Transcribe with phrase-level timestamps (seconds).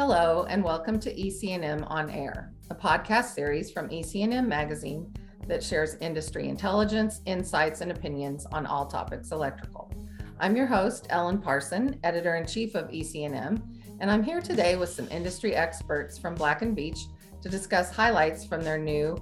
[0.00, 5.12] Hello, and welcome to EC&M On Air, a podcast series from EC&M Magazine
[5.46, 9.92] that shares industry intelligence, insights, and opinions on all topics electrical.
[10.38, 13.62] I'm your host, Ellen Parson, editor in chief of EC&M,
[14.00, 17.00] and I'm here today with some industry experts from Black and Veatch
[17.42, 19.16] to discuss highlights from their new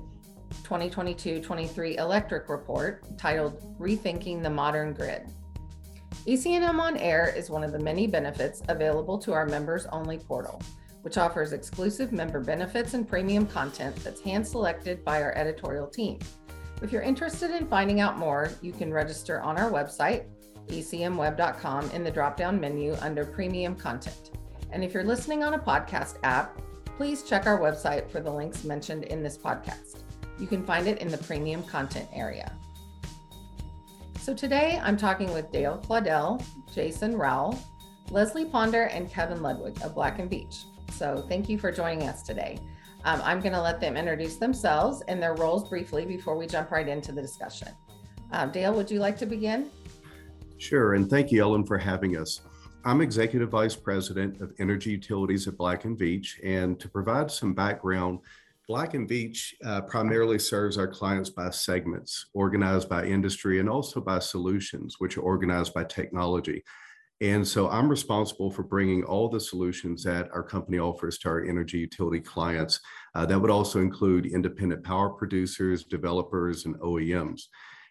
[0.62, 5.28] 2022 23 electric report titled Rethinking the Modern Grid.
[6.26, 10.60] EC&M on Air is one of the many benefits available to our members only portal,
[11.02, 16.18] which offers exclusive member benefits and premium content that's hand selected by our editorial team.
[16.82, 20.26] If you're interested in finding out more, you can register on our website,
[20.68, 24.32] ecmweb.com, in the drop down menu under premium content.
[24.70, 26.60] And if you're listening on a podcast app,
[26.96, 30.02] please check our website for the links mentioned in this podcast.
[30.38, 32.52] You can find it in the premium content area.
[34.18, 37.58] So today I'm talking with Dale Claudel, Jason Rowell,
[38.10, 40.64] Leslie Ponder, and Kevin Ludwig of Black and Veatch.
[40.92, 42.58] So thank you for joining us today.
[43.04, 46.72] Um, I'm going to let them introduce themselves and their roles briefly before we jump
[46.72, 47.68] right into the discussion.
[48.32, 49.70] Um, Dale, would you like to begin?
[50.58, 52.40] Sure, and thank you, Ellen, for having us.
[52.84, 57.54] I'm Executive Vice President of Energy Utilities at Black and Veatch, and to provide some
[57.54, 58.18] background,
[58.68, 63.98] Black and Veatch uh, primarily serves our clients by segments, organized by industry and also
[63.98, 66.62] by solutions, which are organized by technology.
[67.22, 71.44] And so I'm responsible for bringing all the solutions that our company offers to our
[71.44, 72.78] energy utility clients.
[73.14, 77.44] Uh, that would also include independent power producers, developers, and OEMs.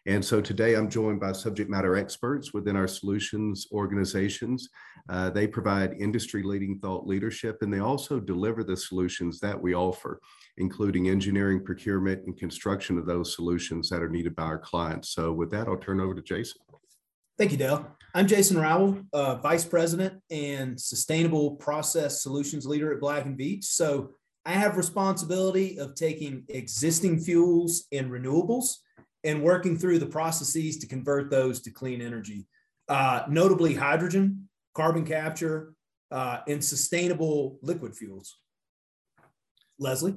[0.07, 4.69] And so today I'm joined by subject matter experts within our solutions organizations.
[5.09, 9.75] Uh, they provide industry leading thought leadership and they also deliver the solutions that we
[9.75, 10.21] offer,
[10.55, 15.09] including engineering, procurement, and construction of those solutions that are needed by our clients.
[15.09, 16.61] So with that, I'll turn over to Jason.
[17.37, 17.85] Thank you, Dale.
[18.15, 23.65] I'm Jason Rowell, uh, Vice President and Sustainable Process Solutions Leader at Black and Veatch.
[23.65, 24.11] So
[24.45, 28.77] I have responsibility of taking existing fuels and renewables
[29.23, 32.47] and working through the processes to convert those to clean energy,
[32.87, 35.73] uh, notably hydrogen, carbon capture,
[36.11, 38.37] uh, and sustainable liquid fuels.
[39.79, 40.15] Leslie?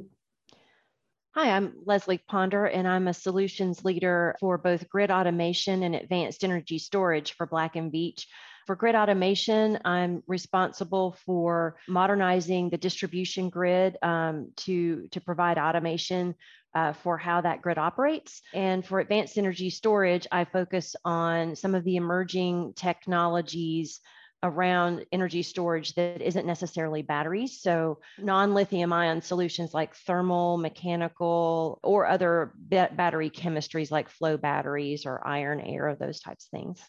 [1.35, 6.43] Hi, I'm Leslie Ponder, and I'm a solutions leader for both grid automation and advanced
[6.43, 8.27] energy storage for Black and Veatch.
[8.67, 16.35] For grid automation, I'm responsible for modernizing the distribution grid um, to, to provide automation
[16.75, 18.43] uh, for how that grid operates.
[18.55, 24.01] And for advanced energy storage, I focus on some of the emerging technologies
[24.43, 27.61] around energy storage that isn't necessarily batteries.
[27.61, 35.05] So, non lithium ion solutions like thermal, mechanical, or other battery chemistries like flow batteries
[35.05, 36.81] or iron air, those types of things.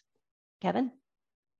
[0.62, 0.92] Kevin?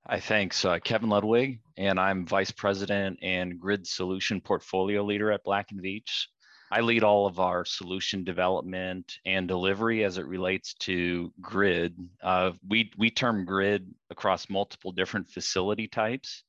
[0.07, 0.65] Hi, thanks.
[0.65, 5.73] Uh, Kevin Ludwig, and I'm Vice President and Grid Solution Portfolio Leader at Black &
[5.73, 6.25] Veatch.
[6.73, 11.95] I lead all of our solution development and delivery as it relates to grid.
[12.19, 16.41] Uh, we, we term grid across multiple different facility types.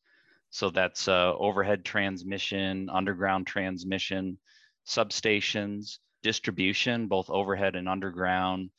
[0.48, 4.38] So that's uh, overhead transmission, underground transmission,
[4.86, 8.70] substations, distribution, both overhead and underground,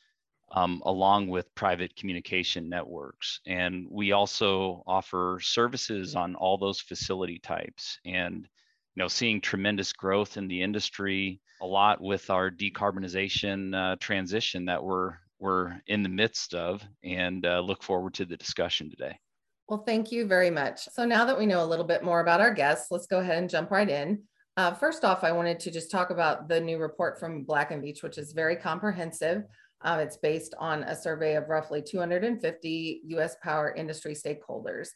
[0.51, 3.39] um, along with private communication networks.
[3.45, 8.00] And we also offer services on all those facility types.
[8.03, 8.47] And
[8.95, 14.66] you know, seeing tremendous growth in the industry, a lot with our decarbonization uh, transition
[14.66, 19.19] that we're we're in the midst of, and uh, look forward to the discussion today.
[19.67, 20.88] Well, thank you very much.
[20.94, 23.39] So now that we know a little bit more about our guests, let's go ahead
[23.39, 24.23] and jump right in.
[24.55, 27.84] Uh, first off, I wanted to just talk about the new report from Black and
[27.84, 29.44] Veatch, which is very comprehensive.
[29.81, 34.88] Uh, it's based on a survey of roughly 250 US power industry stakeholders.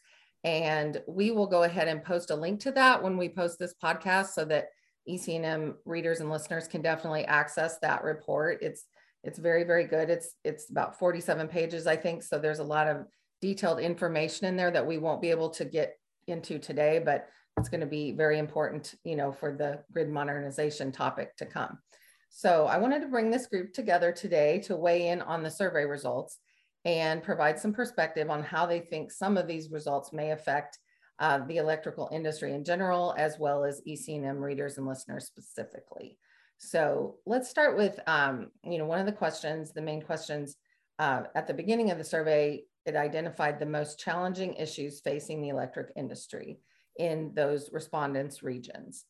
[0.44, 3.74] And we will go ahead and post a link to that when we post this
[3.82, 4.68] podcast so that
[5.06, 8.58] EC&M readers and listeners can definitely access that report.
[8.62, 8.84] It's
[9.22, 10.08] it's very very good.
[10.08, 13.06] It's it's about 47 pages I think so there's a lot of
[13.42, 15.96] detailed information in there that we won't be able to get
[16.26, 17.28] into today but
[17.60, 21.78] it's going to be very important, you know, for the grid modernization topic to come.
[22.30, 25.84] So I wanted to bring this group together today to weigh in on the survey
[25.84, 26.38] results
[26.84, 30.78] and provide some perspective on how they think some of these results may affect
[31.18, 36.16] uh, the electrical industry in general, as well as EC&M readers and listeners specifically.
[36.58, 40.56] So let's start with, um, you know, one of the questions, the main questions
[40.98, 45.48] uh, at the beginning of the survey, it identified the most challenging issues facing the
[45.48, 46.58] electric industry
[46.98, 49.04] in those respondents' regions.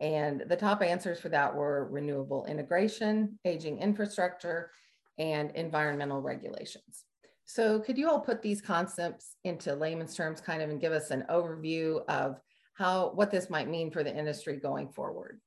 [0.00, 4.70] And the top answers for that were renewable integration, aging infrastructure,
[5.18, 7.04] and environmental regulations.
[7.52, 11.10] So could you all put these concepts into layman's terms kind of and give us
[11.10, 12.40] an overview of
[12.72, 15.38] how what this might mean for the industry going forward.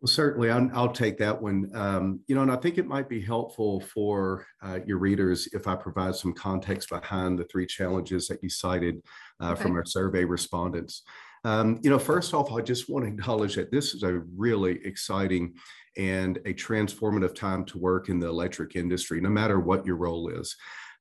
[0.00, 1.70] Well, certainly, I'll, I'll take that one.
[1.74, 5.66] Um, you know, and I think it might be helpful for uh, your readers if
[5.66, 9.02] I provide some context behind the three challenges that you cited
[9.38, 9.62] uh, okay.
[9.62, 11.02] from our survey respondents.
[11.44, 14.84] Um, you know, first off, I just want to acknowledge that this is a really
[14.84, 15.54] exciting
[15.96, 20.28] and a transformative time to work in the electric industry, no matter what your role
[20.28, 20.56] is.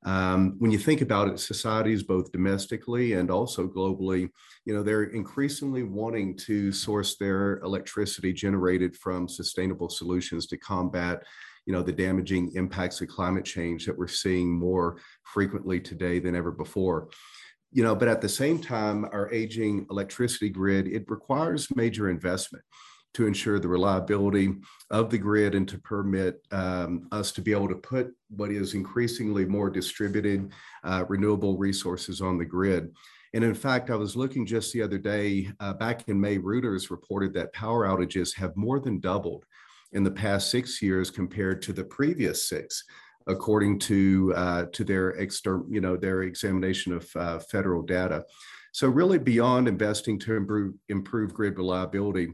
[0.06, 4.30] Um, when you think about it, societies both domestically and also globally,
[4.66, 11.24] you know, they're increasingly wanting to source their electricity generated from sustainable solutions to combat,
[11.66, 16.34] you know, the damaging impacts of climate change that we're seeing more frequently today than
[16.34, 17.10] ever before.
[17.72, 22.64] You know, but at the same time, our aging electricity grid, it requires major investment
[23.14, 24.54] to ensure the reliability
[24.92, 28.74] of the grid and to permit um, us to be able to put what is
[28.74, 30.52] increasingly more distributed
[30.84, 32.92] uh, renewable resources on the grid.
[33.34, 36.90] And in fact, I was looking just the other day, uh, back in May, Reuters
[36.90, 39.46] reported that power outages have more than doubled
[39.92, 42.84] in the past six years compared to the previous six,
[43.30, 48.26] according to, uh, to their, external, you know, their examination of uh, federal data.
[48.72, 52.30] So really beyond investing to improve, improve grid reliability,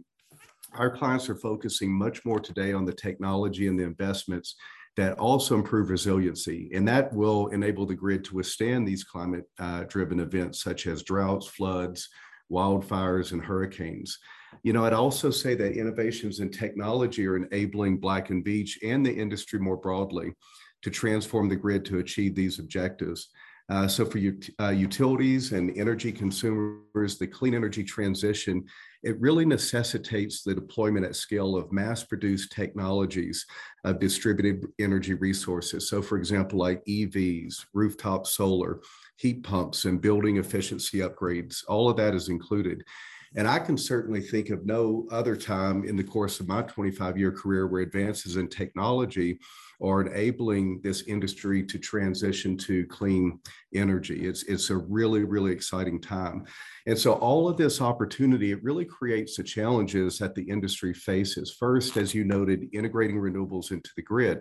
[0.73, 4.55] our clients are focusing much more today on the technology and the investments
[4.97, 6.69] that also improve resiliency.
[6.73, 11.03] And that will enable the grid to withstand these climate uh, driven events such as
[11.03, 12.09] droughts, floods,
[12.51, 14.19] wildfires, and hurricanes.
[14.63, 19.05] You know, I'd also say that innovations in technology are enabling Black and Veatch and
[19.05, 20.33] the industry more broadly
[20.85, 23.29] to transform the grid to achieve these objectives.
[23.69, 24.19] Uh, so for
[24.61, 28.63] uh, utilities and energy consumers, the clean energy transition,
[29.01, 33.47] it really necessitates the deployment at scale of mass-produced technologies
[33.83, 35.89] of distributed energy resources.
[35.89, 38.81] So for example, like EVs, rooftop solar,
[39.17, 42.83] heat pumps, and building efficiency upgrades, all of that is included.
[43.35, 47.17] And I can certainly think of no other time in the course of my 25
[47.17, 49.39] year career where advances in technology
[49.81, 53.39] are enabling this industry to transition to clean
[53.73, 54.25] energy.
[54.25, 56.45] It's, it's a really, really exciting time.
[56.85, 61.57] And so all of this opportunity, it really creates the challenges that the industry faces.
[61.59, 64.39] First, as you noted, integrating renewables into the grid.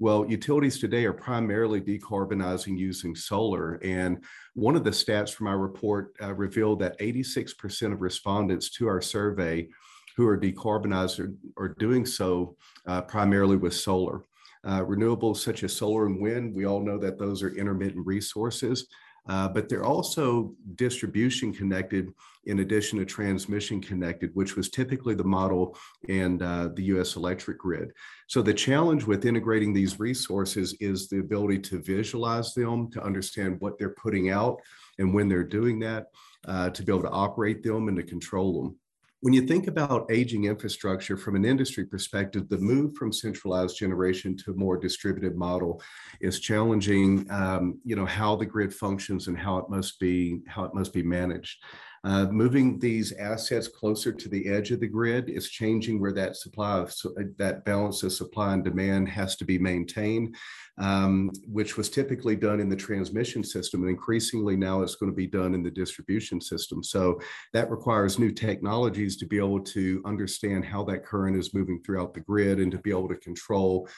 [0.00, 3.74] Well, utilities today are primarily decarbonizing using solar.
[3.82, 4.24] And
[4.54, 9.00] one of the stats from our report uh, revealed that 86% of respondents to our
[9.00, 9.68] survey
[10.16, 12.56] who are decarbonized are, are doing so
[12.86, 14.24] uh, primarily with solar.
[14.64, 18.86] Uh, renewables such as solar and wind, we all know that those are intermittent resources.
[19.26, 22.12] Uh, but they're also distribution connected
[22.46, 25.76] in addition to transmission connected, which was typically the model
[26.08, 27.90] in uh, the US electric grid.
[28.26, 33.60] So the challenge with integrating these resources is the ability to visualize them, to understand
[33.60, 34.60] what they're putting out
[34.98, 36.08] and when they're doing that,
[36.46, 38.76] uh, to be able to operate them and to control them
[39.24, 44.36] when you think about aging infrastructure from an industry perspective, the move from centralized generation
[44.36, 45.80] to a more distributed model
[46.20, 47.26] is challenging.
[47.30, 50.92] Um, you know how the grid functions and how it must be how it must
[50.92, 51.64] be managed.
[52.04, 56.36] Uh, moving these assets closer to the edge of the grid is changing where that
[56.36, 56.94] supply of
[57.38, 60.36] that balance of supply and demand has to be maintained,
[60.76, 65.16] um, which was typically done in the transmission system, and increasingly now it's going to
[65.16, 66.82] be done in the distribution system.
[66.82, 67.18] So
[67.54, 72.12] that requires new technologies to be able to understand how that current is moving throughout
[72.12, 73.88] the grid and to be able to control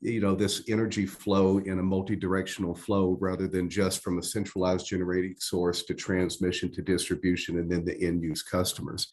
[0.00, 4.86] you know this energy flow in a multi-directional flow rather than just from a centralized
[4.86, 9.12] generating source to transmission to distribution and then the end use customers.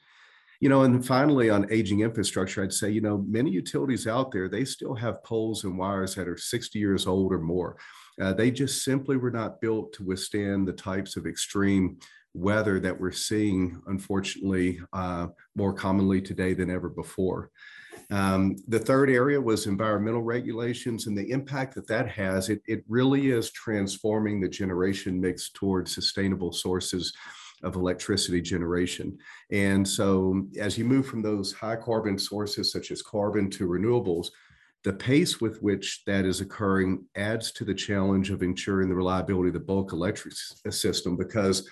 [0.59, 4.49] You know and finally on aging infrastructure i'd say you know many utilities out there
[4.49, 7.77] they still have poles and wires that are 60 years old or more.
[8.19, 11.99] Uh, they just simply were not built to withstand the types of extreme
[12.33, 17.51] weather that we're seeing unfortunately uh, more commonly today than ever before
[18.09, 22.49] um, the third area was environmental regulations and the impact that that has.
[22.49, 27.13] It, it really is transforming the generation mix towards sustainable sources
[27.63, 29.17] of electricity generation.
[29.51, 34.27] And so as you move from those high carbon sources such as carbon to renewables,
[34.83, 39.49] the pace with which that is occurring adds to the challenge of ensuring the reliability
[39.49, 41.67] of the bulk electric system because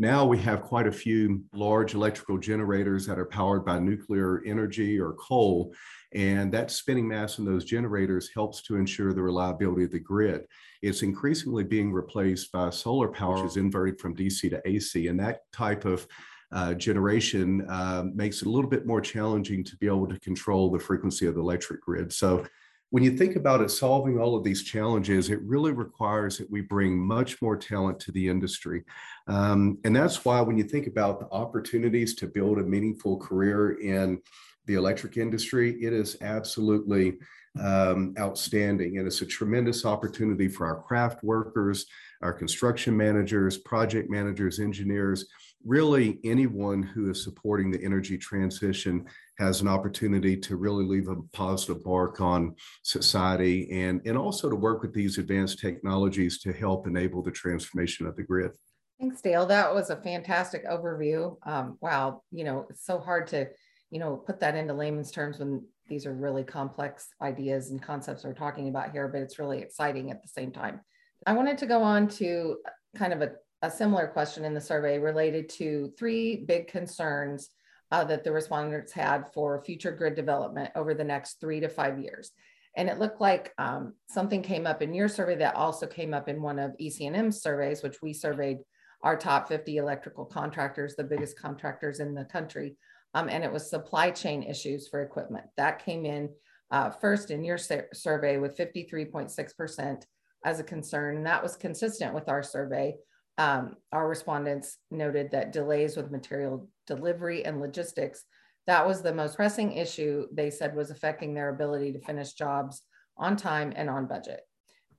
[0.00, 4.98] now we have quite a few large electrical generators that are powered by nuclear energy
[4.98, 5.74] or coal.
[6.14, 10.46] And that spinning mass in those generators helps to ensure the reliability of the grid.
[10.80, 15.08] It's increasingly being replaced by solar power, which is inverted from DC to AC.
[15.08, 16.06] And that type of
[16.50, 20.70] uh, generation uh, makes it a little bit more challenging to be able to control
[20.70, 22.10] the frequency of the electric grid.
[22.10, 22.46] So
[22.90, 26.60] when you think about it, solving all of these challenges, it really requires that we
[26.60, 28.82] bring much more talent to the industry.
[29.28, 33.80] Um, and that's why when you think about the opportunities to build a meaningful career
[33.80, 34.20] in
[34.66, 37.18] the electric industry, it is absolutely
[37.60, 38.98] um, outstanding.
[38.98, 41.86] And it's a tremendous opportunity for our craft workers,
[42.22, 45.26] our construction managers, project managers, engineers,
[45.64, 49.04] really anyone who is supporting the energy transition
[49.38, 54.56] has an opportunity to really leave a positive mark on society and, and also to
[54.56, 58.52] work with these advanced technologies to help enable the transformation of the grid.
[58.98, 59.46] Thanks, Dale.
[59.46, 61.36] That was a fantastic overview.
[61.46, 63.48] Um, wow, you know, it's so hard to,
[63.90, 68.24] you know, put that into layman's terms when these are really complex ideas and concepts
[68.24, 70.80] we're talking about here, but it's really exciting at the same time.
[71.26, 72.58] I wanted to go on to
[72.96, 77.50] kind of a, a similar question in the survey related to three big concerns
[77.90, 81.98] uh, that the respondents had for future grid development over the next three to five
[81.98, 82.32] years.
[82.76, 86.28] And it looked like um, something came up in your survey that also came up
[86.28, 88.58] in one of EC&M's surveys, which we surveyed
[89.02, 92.76] our top 50 electrical contractors, the biggest contractors in the country.
[93.14, 95.46] Um, and it was supply chain issues for equipment.
[95.56, 96.28] That came in
[96.70, 100.02] uh, first in your survey with 53.6%
[100.44, 101.16] as a concern.
[101.16, 102.94] And that was consistent with our survey.
[103.38, 108.24] Um, our respondents noted that delays with material delivery and logistics,
[108.66, 112.82] that was the most pressing issue they said was affecting their ability to finish jobs
[113.16, 114.40] on time and on budget.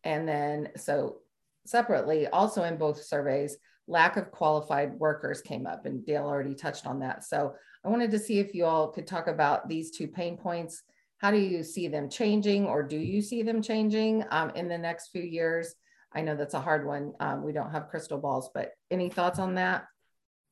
[0.04, 1.18] And then, so
[1.66, 3.58] separately, also in both surveys,
[3.88, 7.24] lack of qualified workers came up, and Dale already touched on that.
[7.24, 7.54] So
[7.86, 10.84] I wanted to see if you all could talk about these two pain points
[11.22, 14.78] how do you see them changing or do you see them changing um, in the
[14.78, 15.76] next few years?
[16.14, 17.14] I know that's a hard one.
[17.20, 19.86] Um, we don't have crystal balls, but any thoughts on that?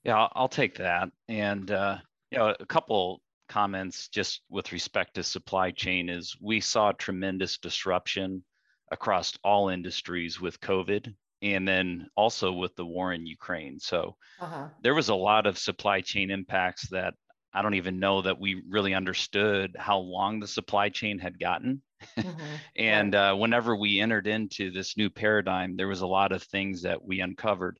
[0.03, 1.09] Yeah, I'll take that.
[1.27, 1.97] And, uh,
[2.31, 7.57] you know, a couple comments just with respect to supply chain is we saw tremendous
[7.57, 8.43] disruption
[8.91, 13.79] across all industries with COVID and then also with the war in Ukraine.
[13.79, 14.67] So uh-huh.
[14.81, 17.13] there was a lot of supply chain impacts that
[17.53, 21.81] I don't even know that we really understood how long the supply chain had gotten.
[22.17, 22.55] Mm-hmm.
[22.75, 26.83] and uh, whenever we entered into this new paradigm, there was a lot of things
[26.83, 27.79] that we uncovered.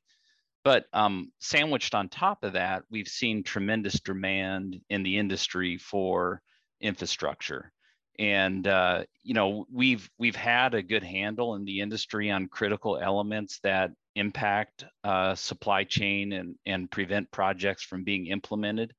[0.62, 6.42] But um, sandwiched on top of that, we've seen tremendous demand in the industry for
[6.80, 7.72] infrastructure.
[8.18, 12.98] And uh, you know we've we've had a good handle in the industry on critical
[12.98, 18.92] elements that impact uh, supply chain and and prevent projects from being implemented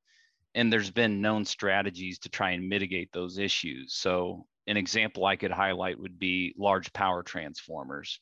[0.54, 3.94] and there's been known strategies to try and mitigate those issues.
[3.94, 8.20] So an example I could highlight would be large power transformers.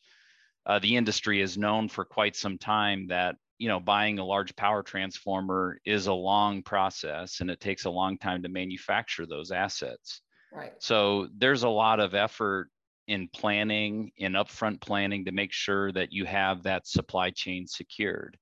[0.66, 4.54] Uh, the industry is known for quite some time that you know buying a large
[4.56, 9.50] power transformer is a long process and it takes a long time to manufacture those
[9.50, 10.22] assets.
[10.52, 10.72] Right.
[10.78, 12.68] So there's a lot of effort
[13.06, 18.36] in planning, in upfront planning to make sure that you have that supply chain secured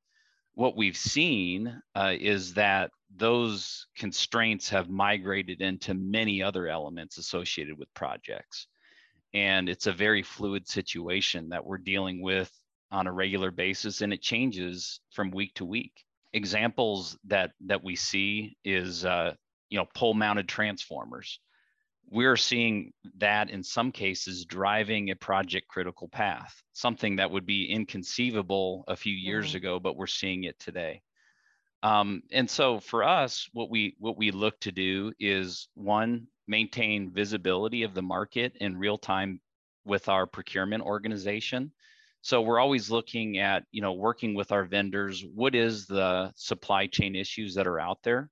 [0.58, 7.78] what we've seen uh, is that those constraints have migrated into many other elements associated
[7.78, 8.66] with projects.
[9.32, 12.50] And it's a very fluid situation that we're dealing with
[12.90, 15.92] on a regular basis, and it changes from week to week.
[16.32, 19.34] Examples that that we see is uh,
[19.70, 21.38] you know pole mounted transformers
[22.10, 27.70] we're seeing that in some cases driving a project critical path, something that would be
[27.70, 29.58] inconceivable a few years mm-hmm.
[29.58, 31.02] ago, but we're seeing it today.
[31.82, 37.12] Um, and so for us, what we what we look to do is one, maintain
[37.12, 39.40] visibility of the market in real time
[39.84, 41.72] with our procurement organization.
[42.22, 45.24] So we're always looking at, you know, working with our vendors.
[45.34, 48.28] What is the supply chain issues that are out there?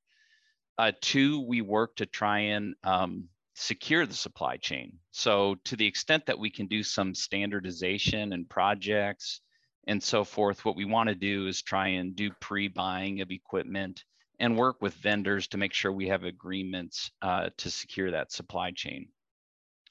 [0.77, 4.93] Uh, two, we work to try and um, secure the supply chain.
[5.13, 9.41] So to the extent that we can do some standardization and projects
[9.87, 14.05] and so forth, what we want to do is try and do pre-buying of equipment
[14.39, 18.73] and work with vendors to make sure we have agreements uh, to secure that supply
[18.73, 19.09] chain.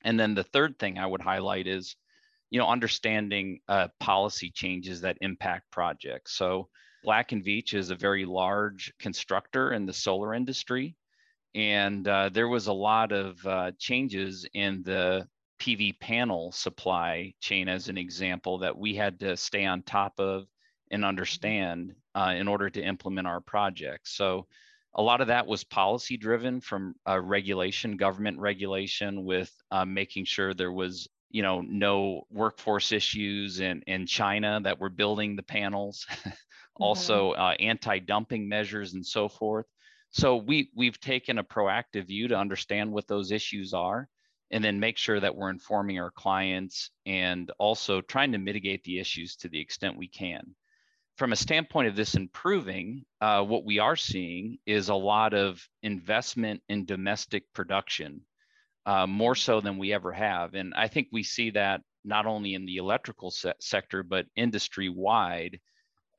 [0.04, 1.96] And then the third thing I would highlight is,
[2.52, 6.34] you know, understanding uh, policy changes that impact projects.
[6.34, 6.70] So
[7.04, 10.96] Black and Veatch is a very large constructor in the solar industry
[11.56, 15.26] and uh, there was a lot of uh, changes in the
[15.60, 20.46] PV panel supply chain, as an example, that we had to stay on top of
[20.92, 21.08] and mm-hmm.
[21.08, 24.16] understand uh, in order to implement our projects.
[24.16, 24.48] So,
[24.98, 30.26] a lot of that was policy driven from uh, regulation, government regulation, with uh, making
[30.26, 35.44] sure there was you know no workforce issues in in China that were building the
[35.44, 36.06] panels,
[36.76, 37.42] also mm-hmm.
[37.42, 39.66] Uh, anti-dumping measures and so forth.
[40.16, 44.08] So we we've taken a proactive view to understand what those issues are
[44.50, 49.00] and then make sure that we're informing our clients and also trying to mitigate the
[49.00, 50.56] issues to the extent we can.
[51.18, 55.68] From a standpoint of this improving, uh, what we are seeing is a lot of
[55.84, 58.22] investment in domestic production,
[58.86, 60.54] uh, more so than we ever have.
[60.54, 64.88] And I think we see that not only in the electrical se- sector, but industry
[64.88, 65.60] wide.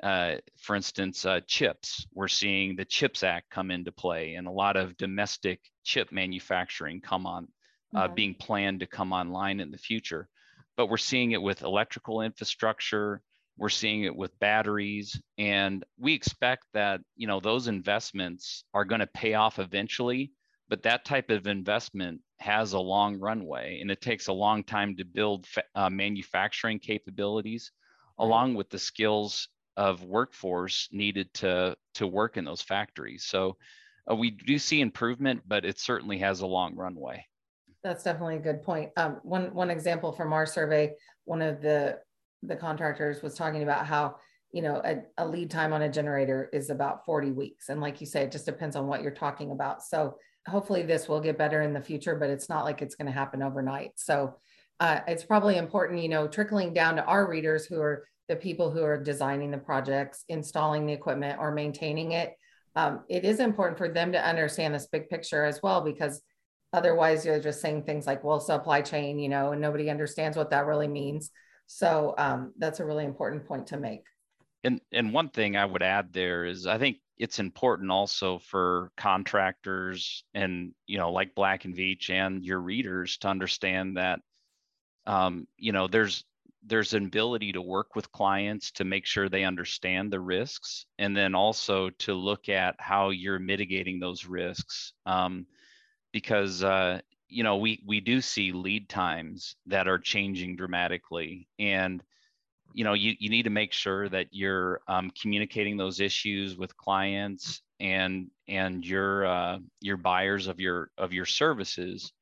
[0.03, 2.07] Uh, for instance, uh, chips.
[2.12, 7.00] We're seeing the CHIPS Act come into play, and a lot of domestic chip manufacturing
[7.00, 7.49] come on
[7.95, 10.29] uh, being planned to come online in the future.
[10.76, 13.23] But we're seeing it with electrical infrastructure,
[13.57, 19.00] we're seeing it with batteries, and we expect that you know those investments are going
[19.00, 20.33] to pay off eventually.
[20.69, 24.97] But that type of investment has a long runway, and it takes a long time
[24.97, 27.71] to build uh, manufacturing capabilities,
[28.19, 33.25] along with the skills of workforce needed to to work in those factories.
[33.25, 33.56] So
[34.11, 37.25] uh, we do see improvement, but it certainly has a long runway.
[37.83, 38.90] That's definitely a good point.
[38.97, 41.99] Um, one one example from our survey, one of the
[42.42, 44.16] the contractors was talking about how
[44.52, 48.00] you know a, a, lead time on a generator is about 40 weeks, and like
[48.00, 49.83] you say, it just depends on what you're talking about.
[49.83, 50.16] So
[50.49, 53.12] hopefully this will get better in the future, but it's not like it's going to
[53.12, 53.92] happen overnight.
[53.97, 54.37] So
[54.78, 58.71] uh, it's probably important, you know, trickling down to our readers who are the people
[58.71, 62.35] who are designing the projects, installing the equipment, or maintaining it.
[62.75, 66.23] Um, it is important for them to understand this big picture as well because
[66.73, 70.50] Otherwise, you're just saying things like, well, supply chain, you know, and nobody understands what
[70.50, 71.30] that really means.
[71.66, 74.02] So um, that's a really important point to make.
[74.62, 78.90] And, and one thing I would add there is I think it's important also for
[78.97, 84.21] contractors and, you know, like Black and Veatch and your readers to understand that,
[85.06, 86.25] um, you know, there's,
[86.66, 91.16] there's an ability to work with clients to make sure they understand the risks and
[91.16, 95.46] then also to look at how you're mitigating those risks um,
[96.12, 102.02] because uh, you know we we do see lead times that are changing dramatically and
[102.75, 106.76] you know you, you need to make sure that you're um, communicating those issues with
[106.76, 112.12] clients and and your uh, your buyers of your of your services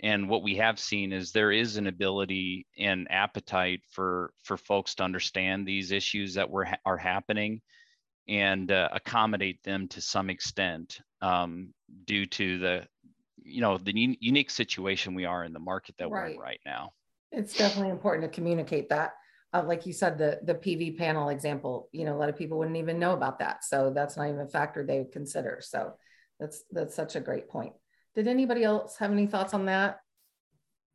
[0.00, 4.94] and what we have seen is there is an ability and appetite for for folks
[4.96, 7.60] to understand these issues that were are happening
[8.28, 11.72] and uh, accommodate them to some extent um,
[12.06, 12.86] due to the
[13.42, 16.30] you know the un- unique situation we are in the market that right.
[16.30, 16.60] we're in right.
[16.66, 16.92] now.
[17.30, 19.12] It's definitely important to communicate that.
[19.52, 22.58] Uh, like you said the the pv panel example you know a lot of people
[22.58, 23.64] wouldn't even know about that.
[23.64, 25.60] So that's not even a factor they would consider.
[25.62, 25.92] So
[26.40, 27.74] that's that's such a great point
[28.14, 29.98] did anybody else have any thoughts on that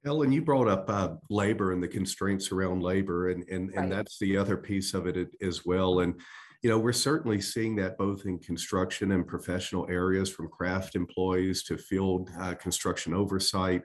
[0.05, 3.83] Ellen, you brought up uh, labor and the constraints around labor, and and, right.
[3.83, 5.99] and that's the other piece of it as well.
[5.99, 6.19] And
[6.61, 11.63] you know, we're certainly seeing that both in construction and professional areas, from craft employees
[11.63, 13.83] to field uh, construction oversight,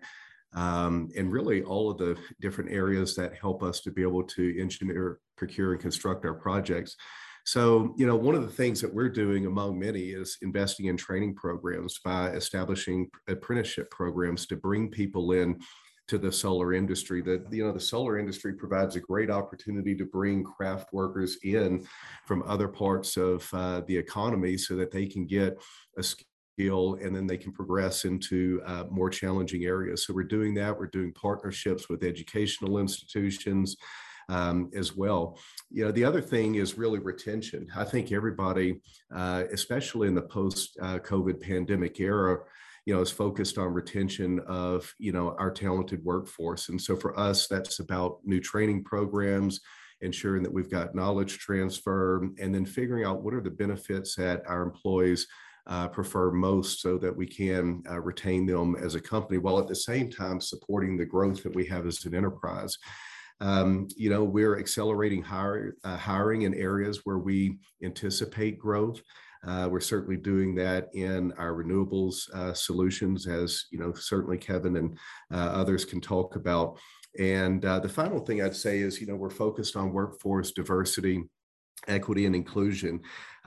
[0.54, 4.60] um, and really all of the different areas that help us to be able to
[4.60, 6.96] engineer, procure, and construct our projects.
[7.44, 10.96] So, you know, one of the things that we're doing among many is investing in
[10.96, 15.60] training programs by establishing apprenticeship programs to bring people in
[16.08, 20.04] to the solar industry that you know the solar industry provides a great opportunity to
[20.04, 21.86] bring craft workers in
[22.26, 25.56] from other parts of uh, the economy so that they can get
[25.98, 30.06] a skill and then they can progress into uh, more challenging areas.
[30.06, 30.78] So we're doing that.
[30.78, 33.76] We're doing partnerships with educational institutions
[34.28, 35.38] um, as well.
[35.70, 37.66] You know, the other thing is really retention.
[37.76, 38.80] I think everybody,
[39.14, 42.38] uh, especially in the post-COVID uh, pandemic era,
[42.86, 47.18] you know is focused on retention of you know our talented workforce and so for
[47.18, 49.60] us that's about new training programs
[50.02, 54.42] ensuring that we've got knowledge transfer and then figuring out what are the benefits that
[54.46, 55.26] our employees
[55.66, 59.66] uh, prefer most so that we can uh, retain them as a company while at
[59.66, 62.76] the same time supporting the growth that we have as an enterprise.
[63.40, 69.00] Um, you know, we're accelerating hire, uh, hiring in areas where we anticipate growth.
[69.46, 74.76] Uh, we're certainly doing that in our renewables uh, solutions, as you know, certainly Kevin
[74.76, 74.98] and
[75.32, 76.78] uh, others can talk about.
[77.18, 81.24] And uh, the final thing I'd say is, you know, we're focused on workforce diversity,
[81.86, 83.00] equity, and inclusion.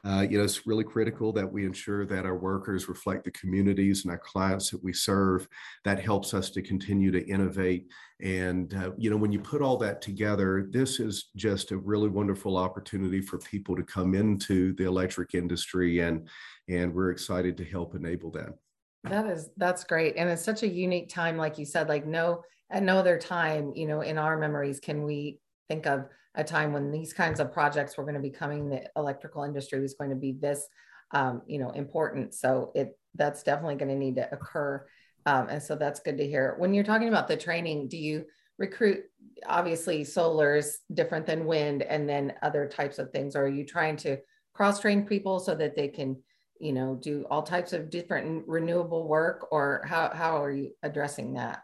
[0.05, 4.03] Uh, you know, it's really critical that we ensure that our workers reflect the communities
[4.03, 5.47] and our clients that we serve.
[5.85, 7.87] That helps us to continue to innovate.
[8.21, 12.09] And, uh, you know, when you put all that together, this is just a really
[12.09, 15.99] wonderful opportunity for people to come into the electric industry.
[15.99, 16.27] And,
[16.69, 18.53] and we're excited to help enable that.
[19.03, 20.15] That is, that's great.
[20.17, 23.71] And it's such a unique time, like you said, like no, at no other time,
[23.75, 26.05] you know, in our memories can we think of
[26.37, 29.81] a time when these kinds of projects were going to be coming the electrical industry
[29.81, 30.67] was going to be this
[31.11, 34.85] um, you know important so it that's definitely going to need to occur
[35.27, 36.55] Um, and so that's good to hear.
[36.57, 38.25] When you're talking about the training, do you
[38.57, 39.03] recruit?
[39.45, 43.35] Obviously, solar is different than wind, and then other types of things.
[43.35, 44.19] Or are you trying to
[44.53, 46.15] cross train people so that they can,
[46.61, 49.47] you know, do all types of different renewable work?
[49.51, 51.59] Or how how are you addressing that?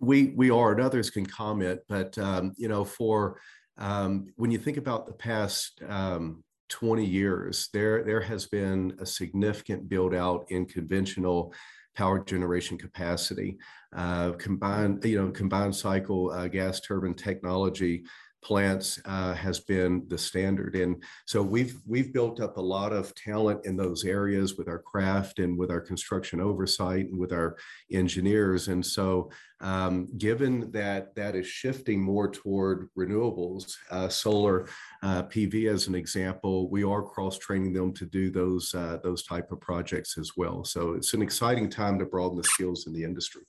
[0.00, 1.80] We we are, and others can comment.
[1.88, 3.38] But um, you know, for
[3.78, 9.06] um, when you think about the past um, 20 years, there there has been a
[9.06, 11.52] significant build out in conventional
[11.94, 13.56] power generation capacity,
[13.94, 18.04] uh, combined, you know, combined cycle uh, gas turbine technology
[18.44, 20.76] plants uh, has been the standard.
[20.76, 24.78] And so we've we've built up a lot of talent in those areas with our
[24.78, 27.56] craft and with our construction oversight and with our
[27.90, 28.68] engineers.
[28.68, 29.30] And so
[29.60, 34.68] um, given that that is shifting more toward renewables, uh, solar,
[35.02, 39.24] uh, PV as an example, we are cross training them to do those uh, those
[39.24, 40.64] type of projects as well.
[40.64, 43.42] So it's an exciting time to broaden the skills in the industry.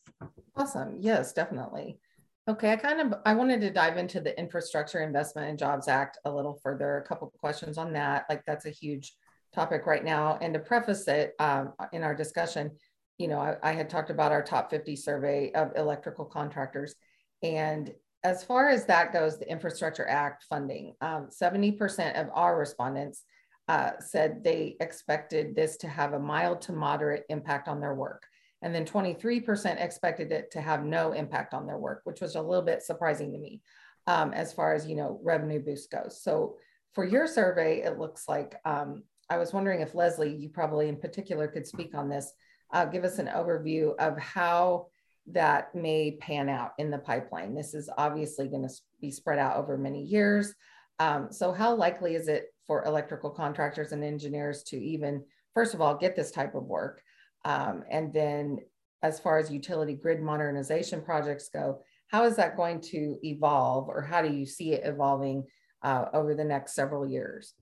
[0.55, 0.95] Awesome.
[0.99, 1.99] Yes, definitely.
[2.47, 6.19] Okay, I kind of I wanted to dive into the Infrastructure Investment and Jobs Act
[6.25, 6.97] a little further.
[6.97, 8.25] A couple of questions on that.
[8.29, 9.13] Like that's a huge
[9.51, 10.37] topic right now.
[10.41, 12.69] And to preface it um, in our discussion,
[13.17, 16.93] you know, I, I, had talked about our top 50 survey of electrical contractors,
[17.41, 17.91] and
[18.23, 23.23] as far as that goes, the Infrastructure Act funding, um, 70% of our respondents
[23.67, 28.23] uh, said they expected this to have a mild to moderate impact on their work.
[28.65, 32.41] And then 23% expected it to have no impact on their work, which was a
[32.41, 33.61] little bit surprising to me
[34.07, 36.19] um, as far as, you know, revenue boost goes.
[36.19, 36.55] So
[36.93, 40.97] for your survey, it looks like, um, I was wondering if Leslie, you probably in
[40.97, 42.33] particular could speak on this,
[42.73, 44.87] uh, give us an overview of how
[45.27, 47.53] that may pan out in the pipeline.
[47.53, 50.55] This is obviously going to be spread out over many years.
[50.97, 55.23] Um, so how likely is it for electrical contractors and engineers to even,
[55.53, 57.03] first of all, get this type of work?
[57.45, 58.59] Um, and then
[59.03, 64.01] as far as utility grid modernization projects go, how is that going to evolve or
[64.01, 65.45] how do you see it evolving
[65.83, 67.53] uh, over the next several years?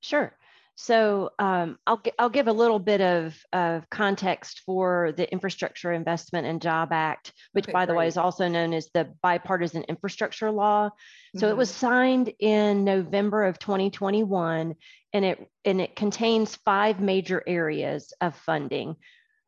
[0.00, 0.34] Sure.
[0.82, 6.46] So um, I'll, I'll give a little bit of, of context for the Infrastructure Investment
[6.46, 10.50] and Job Act, which okay, by the way is also known as the Bipartisan Infrastructure
[10.50, 10.88] Law.
[11.36, 11.50] So mm-hmm.
[11.50, 14.74] it was signed in November of 2021
[15.12, 18.96] and it, and it contains five major areas of funding.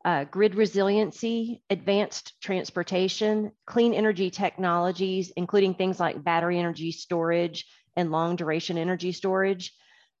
[0.05, 7.65] Uh, grid resiliency, advanced transportation, clean energy technologies, including things like battery energy storage
[7.95, 9.73] and long duration energy storage,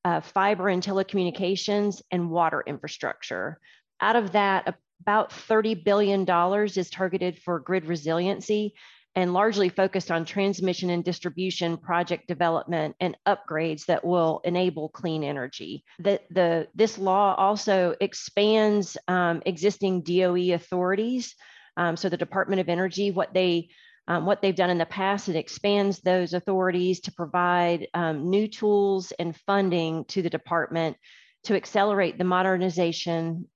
[0.05, 3.59] uh, fiber and telecommunications, and water infrastructure.
[4.01, 6.25] Out of that, about $30 billion
[6.65, 8.73] is targeted for grid resiliency
[9.15, 15.23] and largely focused on transmission and distribution project development and upgrades that will enable clean
[15.23, 15.83] energy.
[15.99, 21.35] The, the, this law also expands um, existing DOE authorities.
[21.77, 23.69] Um, so the Department of Energy, what they
[24.07, 28.47] um, what they've done in the past, it expands those authorities to provide um, new
[28.47, 30.97] tools and funding to the department
[31.43, 33.47] to accelerate the modernization,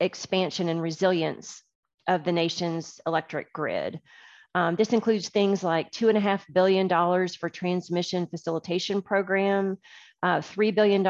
[0.00, 1.62] expansion, and resilience
[2.06, 4.00] of the nation's electric grid.
[4.54, 6.88] Um, this includes things like $2.5 billion
[7.28, 9.76] for transmission facilitation program,
[10.22, 11.04] uh, $3 billion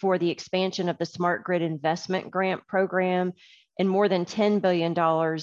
[0.00, 3.32] for the expansion of the Smart Grid Investment Grant Program,
[3.78, 4.94] and more than $10 billion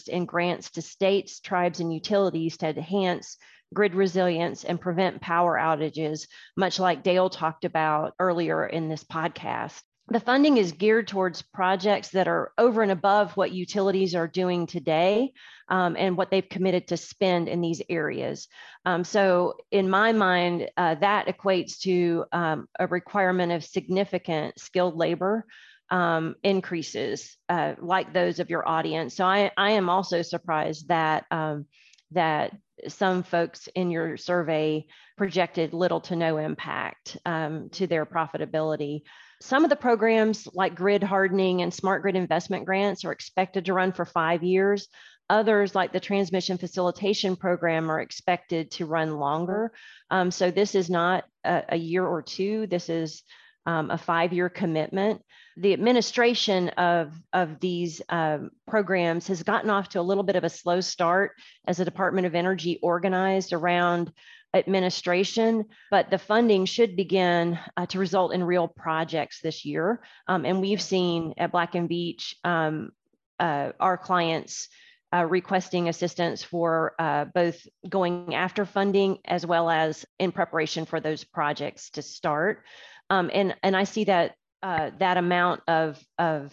[0.08, 3.38] in grants to states, tribes, and utilities to enhance
[3.74, 9.82] grid resilience and prevent power outages, much like Dale talked about earlier in this podcast.
[10.10, 14.68] The funding is geared towards projects that are over and above what utilities are doing
[14.68, 15.32] today
[15.70, 18.50] um, and what they've committed to spend in these areas.
[18.86, 24.98] Um, so, in my mind, uh, that equates to um, a requirement of significant skilled
[24.98, 25.46] labor
[25.94, 29.16] um, increases uh, like those of your audience.
[29.16, 31.68] So I, I am also surprised that um,
[32.12, 32.52] that
[32.88, 39.04] some folks in your survey projected little to no impact um, to their profitability.
[39.40, 43.74] Some of the programs like grid hardening and smart grid investment grants are expected to
[43.74, 44.88] run for five years.
[45.30, 49.72] Others, like the transmission facilitation program, are expected to run longer.
[50.10, 52.68] Um, so this is not a, a, year or two.
[52.68, 53.24] This is
[53.66, 55.22] um, a five-year commitment
[55.58, 60.44] the administration of, of these um, programs has gotten off to a little bit of
[60.44, 61.32] a slow start
[61.68, 64.12] as the Department of Energy organized around
[64.54, 70.04] administration, but the funding should begin uh, to result in real projects this year.
[70.28, 72.92] Um, and we've seen at Black and Veatch um,
[73.40, 74.70] uh, our clients
[75.14, 81.00] uh, requesting assistance for uh, both going after funding as well as in preparation for
[81.00, 82.64] those projects to start.
[83.10, 86.52] Um, and, and I see that uh, that amount of, of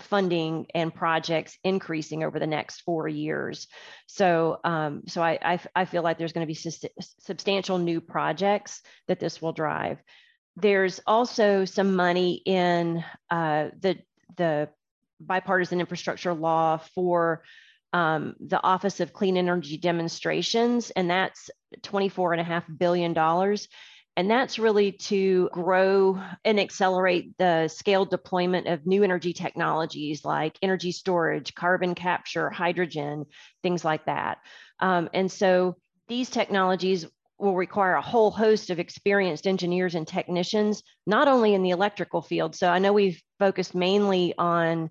[0.00, 3.68] funding and projects increasing over the next four years.
[4.06, 6.80] So, um, so I, I, I, feel like there's going to be
[7.20, 9.98] substantial new projects that this will drive.
[10.56, 13.98] There's also some money in uh, the
[14.36, 14.68] the
[15.20, 17.42] bipartisan infrastructure law for
[17.92, 21.50] um, the Office of Clean Energy Demonstrations, and that's
[21.82, 23.12] $24.5 billion.
[24.16, 30.58] And that's really to grow and accelerate the scaled deployment of new energy technologies like
[30.62, 33.24] energy storage, carbon capture, hydrogen,
[33.62, 34.38] things like that.
[34.80, 35.76] Um, and so
[36.08, 37.06] these technologies
[37.38, 42.20] will require a whole host of experienced engineers and technicians, not only in the electrical
[42.20, 42.54] field.
[42.54, 44.90] So I know we've focused mainly on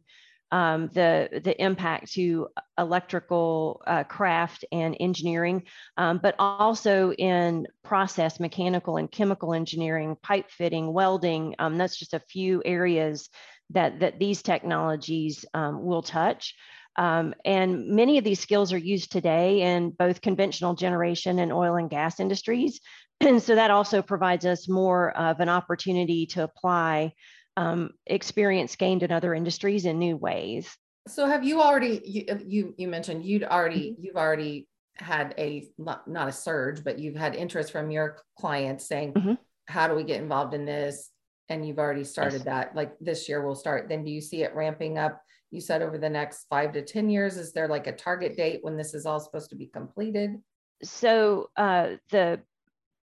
[0.52, 5.64] um, the, the impact to electrical uh, craft and engineering,
[5.98, 11.56] um, but also in process, mechanical and chemical engineering, pipe fitting, welding.
[11.60, 13.30] Um, that's just a few areas
[13.72, 16.56] that, that these technologies um, will touch.
[16.96, 21.76] Um, and many of these skills are used today in both conventional generation and oil
[21.76, 22.82] and gas industries.
[23.22, 27.14] And so that also provides us more of an opportunity to apply
[27.60, 30.78] um, experience gained in other industries in new ways.
[31.10, 34.06] So have you already you uh, you, you mentioned you'd already mm-hmm.
[34.06, 39.14] you've already had a not, a surge, but you've had interest from your clients saying,
[39.14, 39.34] mm-hmm.
[39.68, 41.10] how do we get involved in this?
[41.50, 42.46] And you've already started yes.
[42.46, 42.76] that.
[42.76, 43.90] Like this year we'll start.
[43.90, 45.22] Then do you see it ramping up?
[45.52, 47.38] You said over the next five to 10 years.
[47.38, 50.36] Is there like a target date when this is all supposed to be completed?
[50.84, 52.42] So uh, the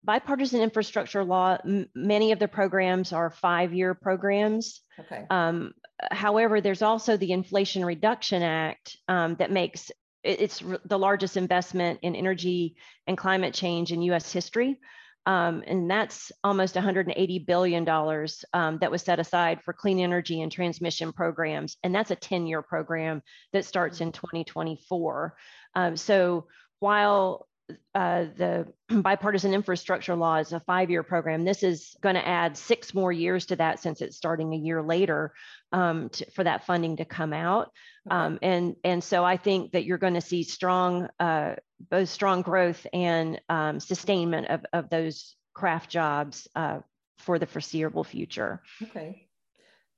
[0.05, 4.81] bipartisan infrastructure law, m- many of the programs are five-year programs.
[4.99, 5.25] Okay.
[5.31, 5.73] Um,
[6.11, 9.91] however, there's also the Inflation Reduction Act um, that makes
[10.25, 14.33] it's the largest investment in energy and climate change in U.S.
[14.33, 14.79] history.
[15.25, 20.51] Um, and that's almost $180 billion um, that was set aside for clean energy and
[20.51, 21.77] transmission programs.
[21.83, 25.37] And that's a 10 year program that starts in 2024.
[25.75, 26.47] Um, so
[26.81, 27.47] while
[27.95, 31.45] uh, the bipartisan infrastructure law is a five-year program.
[31.45, 34.83] This is going to add six more years to that since it's starting a year
[34.83, 35.33] later
[35.73, 37.71] um, to, for that funding to come out.
[38.11, 41.55] Um, and and so I think that you're going to see strong, uh,
[41.91, 46.81] both strong growth and um, sustainment of of those craft jobs uh,
[47.19, 48.63] for the foreseeable future.
[48.83, 49.29] Okay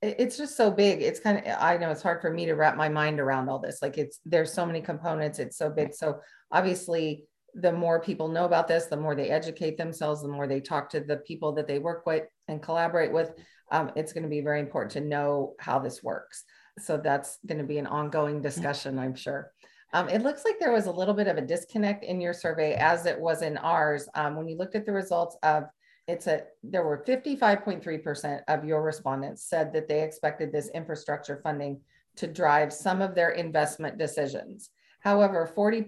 [0.01, 2.75] it's just so big it's kind of i know it's hard for me to wrap
[2.75, 6.19] my mind around all this like it's there's so many components it's so big so
[6.51, 7.23] obviously
[7.55, 10.89] the more people know about this, the more they educate themselves, the more they talk
[10.89, 13.31] to the people that they work with and collaborate with.
[13.71, 16.43] Um, it's going to be very important to know how this works.
[16.79, 19.51] So that's going to be an ongoing discussion, I'm sure.
[19.93, 22.73] Um, it looks like there was a little bit of a disconnect in your survey,
[22.73, 24.09] as it was in ours.
[24.13, 25.63] Um, when you looked at the results of
[26.07, 31.79] it's a there were 55.3% of your respondents said that they expected this infrastructure funding
[32.17, 34.69] to drive some of their investment decisions.
[34.99, 35.83] However, 40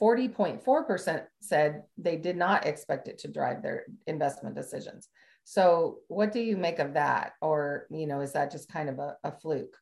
[0.00, 5.08] 40.4% said they did not expect it to drive their investment decisions.
[5.44, 7.32] So what do you make of that?
[7.40, 9.76] Or, you know, is that just kind of a, a fluke?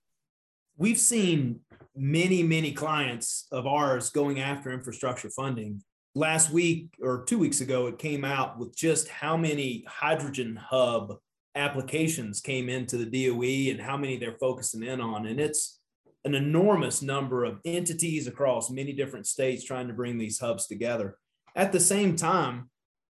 [0.78, 1.60] We've seen
[1.94, 5.82] many, many clients of ours going after infrastructure funding.
[6.14, 11.16] Last week or two weeks ago, it came out with just how many hydrogen hub
[11.54, 15.26] applications came into the DOE and how many they're focusing in on.
[15.26, 15.80] And it's
[16.26, 21.16] an enormous number of entities across many different states trying to bring these hubs together.
[21.54, 22.68] At the same time,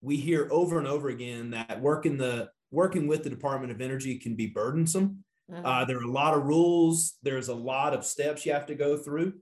[0.02, 4.20] we hear over and over again that working the working with the Department of Energy
[4.20, 5.24] can be burdensome.
[5.50, 5.66] Mm-hmm.
[5.66, 7.16] Uh, there are a lot of rules.
[7.24, 9.36] There's a lot of steps you have to go through,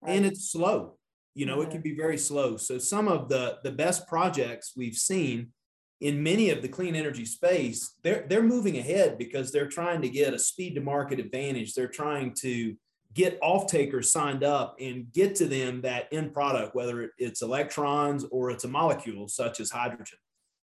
[0.00, 0.16] right.
[0.16, 0.96] and it's slow.
[1.34, 1.68] You know, mm-hmm.
[1.68, 2.56] it can be very slow.
[2.56, 5.52] So some of the the best projects we've seen
[6.00, 10.08] in many of the clean energy space, they're they're moving ahead because they're trying to
[10.08, 11.74] get a speed to market advantage.
[11.74, 12.74] They're trying to
[13.14, 18.24] get off takers signed up and get to them that end product, whether it's electrons
[18.30, 20.18] or it's a molecule such as hydrogen.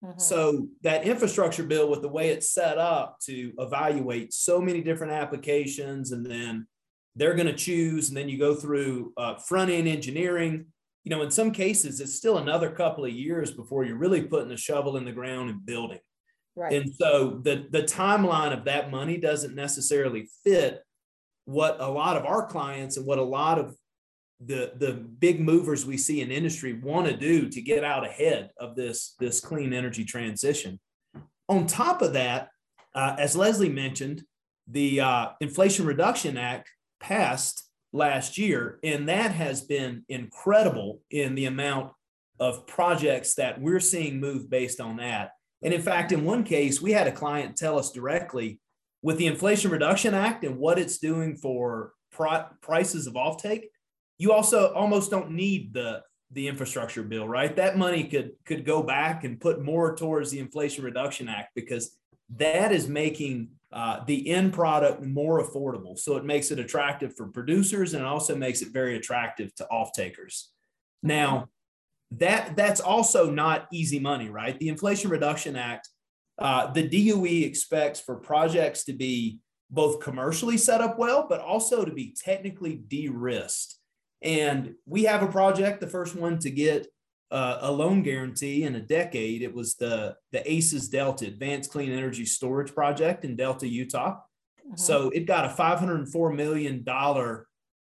[0.03, 0.19] Mm-hmm.
[0.19, 5.13] So that infrastructure bill with the way it's set up to evaluate so many different
[5.13, 6.67] applications and then
[7.15, 10.67] they're going to choose and then you go through uh, front end engineering
[11.03, 14.51] you know in some cases it's still another couple of years before you're really putting
[14.51, 15.99] a shovel in the ground and building
[16.55, 16.73] right.
[16.73, 20.83] and so the the timeline of that money doesn't necessarily fit
[21.47, 23.73] what a lot of our clients and what a lot of
[24.45, 28.51] the the big movers we see in industry want to do to get out ahead
[28.59, 30.79] of this this clean energy transition.
[31.49, 32.49] On top of that,
[32.93, 34.23] uh, as Leslie mentioned,
[34.67, 41.45] the uh, Inflation Reduction Act passed last year, and that has been incredible in the
[41.45, 41.93] amount
[42.39, 45.31] of projects that we're seeing move based on that.
[45.63, 48.59] And in fact, in one case, we had a client tell us directly
[49.01, 53.65] with the Inflation Reduction Act and what it's doing for pri- prices of offtake,
[54.17, 57.55] you also almost don't need the the infrastructure bill, right?
[57.55, 61.97] That money could could go back and put more towards the Inflation Reduction Act because
[62.35, 65.97] that is making uh, the end product more affordable.
[65.97, 69.93] So it makes it attractive for producers and also makes it very attractive to off
[69.93, 70.51] takers.
[71.03, 71.49] Now,
[72.11, 74.57] that that's also not easy money, right?
[74.57, 75.89] The Inflation Reduction Act,
[76.39, 81.83] uh, the DOE expects for projects to be both commercially set up well, but also
[81.83, 83.75] to be technically de-risked.
[84.21, 86.87] And we have a project, the first one to get
[87.29, 89.41] uh, a loan guarantee in a decade.
[89.41, 94.19] It was the the ACES Delta Advanced Clean Energy Storage Project in Delta, Utah.
[94.65, 94.77] Mm-hmm.
[94.77, 97.47] So it got a 504 million dollar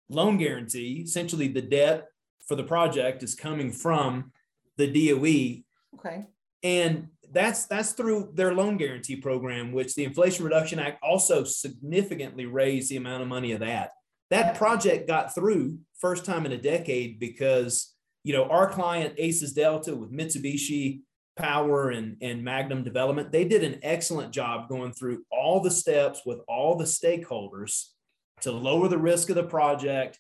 [0.09, 1.02] loan guarantee.
[1.04, 2.06] Essentially, the debt
[2.46, 4.32] for the project is coming from
[4.76, 5.62] the DOE.
[5.98, 6.24] Okay.
[6.62, 12.46] And that's that's through their loan guarantee program, which the Inflation Reduction Act also significantly
[12.46, 13.90] raised the amount of money of that.
[14.31, 17.96] That project got through first time in a decade because
[18.27, 21.03] you know, our client Aces Delta with Mitsubishi
[21.37, 26.22] Power and, and Magnum Development, they did an excellent job going through all the steps
[26.27, 27.90] with all the stakeholders
[28.40, 30.18] to lower the risk of the project,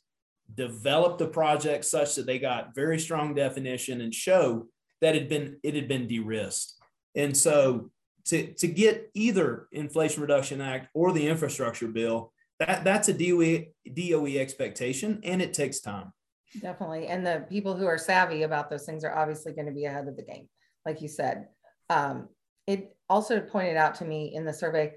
[0.54, 4.68] develop the project such that they got very strong definition and show
[5.00, 6.74] that it had been it had been de-risked.
[7.16, 7.90] And so
[8.26, 13.66] to, to get either Inflation Reduction Act or the infrastructure bill, that, that's a DOE,
[13.92, 16.12] DOE expectation and it takes time.
[16.60, 17.08] Definitely.
[17.08, 20.08] And the people who are savvy about those things are obviously going to be ahead
[20.08, 20.48] of the game,
[20.84, 21.48] like you said.
[21.90, 22.28] Um,
[22.66, 24.92] it also pointed out to me in the survey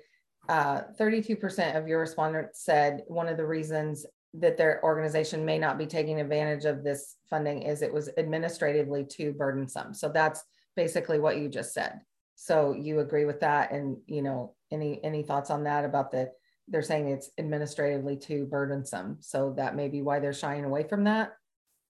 [0.48, 5.78] uh, 32% of your respondents said one of the reasons that their organization may not
[5.78, 9.94] be taking advantage of this funding is it was administratively too burdensome.
[9.94, 10.44] So that's
[10.76, 12.00] basically what you just said.
[12.42, 16.32] So you agree with that and you know any any thoughts on that about the
[16.70, 19.18] they're saying it's administratively too burdensome.
[19.20, 21.34] So that may be why they're shying away from that.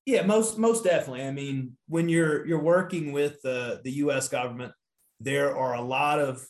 [0.07, 1.23] Yeah, most most definitely.
[1.23, 4.27] I mean, when you're you're working with uh, the U.S.
[4.27, 4.73] government,
[5.19, 6.43] there are a lot of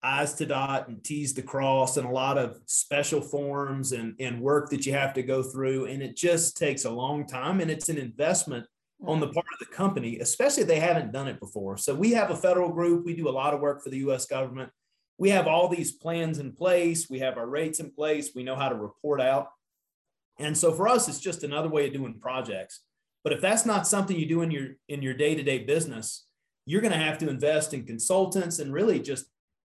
[0.00, 4.40] I's to dot and T's to cross, and a lot of special forms and and
[4.40, 7.68] work that you have to go through, and it just takes a long time, and
[7.70, 8.64] it's an investment
[9.06, 11.76] on the part of the company, especially if they haven't done it before.
[11.76, 13.04] So we have a federal group.
[13.04, 14.26] We do a lot of work for the U.S.
[14.26, 14.70] government.
[15.18, 17.08] We have all these plans in place.
[17.08, 18.30] We have our rates in place.
[18.34, 19.48] We know how to report out.
[20.38, 22.80] And so for us, it's just another way of doing projects.
[23.22, 26.26] But if that's not something you do in your in your day-to-day business,
[26.64, 29.26] you're going to have to invest in consultants and really just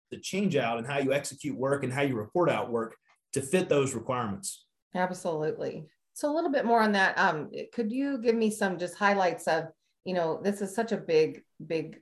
[0.09, 2.95] the change out and how you execute work and how you report out work
[3.33, 4.65] to fit those requirements.
[4.95, 5.85] Absolutely.
[6.13, 7.17] So a little bit more on that.
[7.17, 9.65] Um, could you give me some just highlights of,
[10.05, 11.99] you know, this is such a big, big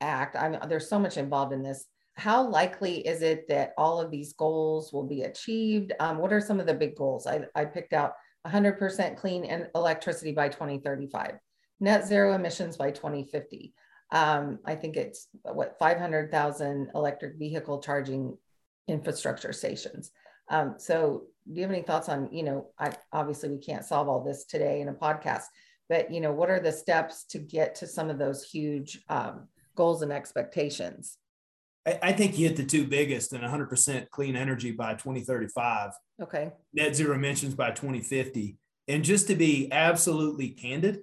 [0.00, 0.36] act.
[0.36, 1.86] I mean, there's so much involved in this.
[2.14, 5.92] How likely is it that all of these goals will be achieved?
[6.00, 7.26] Um, what are some of the big goals?
[7.26, 8.14] I, I picked out
[8.46, 11.38] 100% clean and electricity by 2035,
[11.80, 13.74] net zero emissions by 2050.
[14.12, 18.36] Um, I think it's what 500,000 electric vehicle charging
[18.88, 20.10] infrastructure stations.
[20.50, 24.08] Um, so, do you have any thoughts on, you know, I, obviously we can't solve
[24.08, 25.44] all this today in a podcast,
[25.88, 29.48] but you know, what are the steps to get to some of those huge um,
[29.74, 31.16] goals and expectations?
[31.86, 35.92] I, think you hit the two biggest and 100% clean energy by 2035.
[36.22, 36.52] Okay.
[36.74, 38.58] Net zero emissions by 2050.
[38.86, 41.00] And just to be absolutely candid,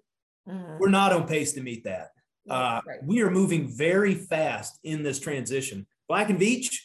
[0.47, 0.77] mm-hmm.
[0.79, 2.11] we're not on pace to meet that.
[2.49, 3.03] Uh, right.
[3.03, 5.87] We are moving very fast in this transition.
[6.07, 6.77] Black and Veatch,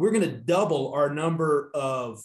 [0.00, 2.22] we're going to double our number of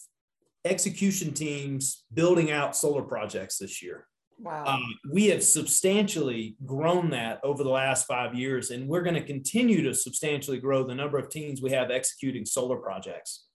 [0.63, 4.07] execution teams building out solar projects this year.
[4.39, 4.63] Wow.
[4.65, 9.25] Um, we have substantially grown that over the last five years, and we're going to
[9.25, 13.45] continue to substantially grow the number of teams we have executing solar projects.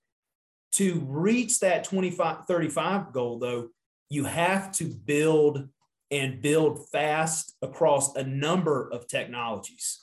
[0.72, 3.68] To reach that 25, 35 goal, though,
[4.10, 5.66] you have to build
[6.10, 9.98] and build fast across a number of technologies.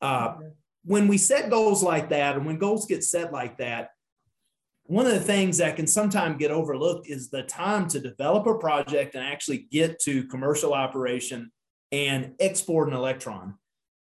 [0.00, 0.34] Uh,
[0.84, 3.90] when we set goals like that, and when goals get set like that,
[4.84, 8.58] one of the things that can sometimes get overlooked is the time to develop a
[8.58, 11.52] project and actually get to commercial operation
[11.92, 13.54] and export an electron.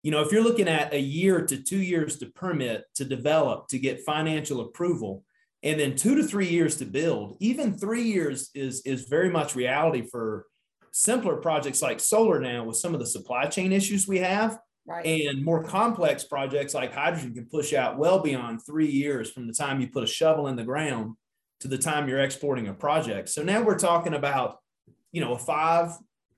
[0.04, 3.68] You know, if you're looking at a year to two years to permit, to develop,
[3.70, 5.24] to get financial approval,
[5.64, 9.56] and then two to three years to build, even three years is, is very much
[9.56, 10.46] reality for
[10.92, 14.60] simpler projects like solar now with some of the supply chain issues we have.
[14.88, 15.06] Right.
[15.06, 19.54] And more complex projects like hydrogen can push out well beyond three years from the
[19.54, 21.16] time you put a shovel in the ground
[21.60, 23.28] to the time you're exporting a project.
[23.28, 24.60] So now we're talking about,
[25.12, 25.92] you know, a five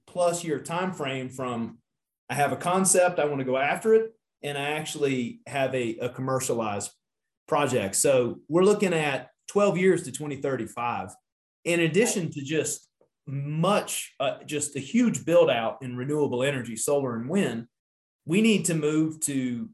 [0.07, 1.77] plus year time frame from
[2.29, 5.97] I have a concept, I want to go after it, and I actually have a,
[5.97, 6.91] a commercialized
[7.47, 7.95] project.
[7.95, 11.09] So we're looking at 12 years to 2035.
[11.65, 12.87] In addition to just
[13.27, 17.67] much, uh, just a huge build out in renewable energy, solar and wind,
[18.25, 19.69] we need to move to